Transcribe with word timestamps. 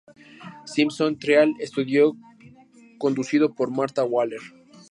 Simpson 0.65 1.19
trial 1.19 1.53
estudio 1.59 2.15
conducido 2.97 3.53
por 3.53 3.69
Marta 3.69 4.03
Waller. 4.03 4.41